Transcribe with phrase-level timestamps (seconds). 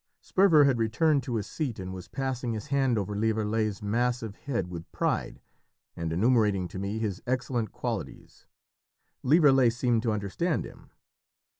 [0.19, 4.65] Sperver had returned to his seat, and was passing his hand over Lieverlé's massive head
[4.67, 5.39] with pride,
[5.95, 8.47] and enumerating to me his excellent qualities.
[9.23, 10.89] Lieverlé seemed to understand him.